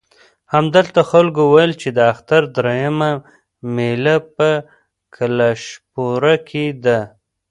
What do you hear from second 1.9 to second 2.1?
د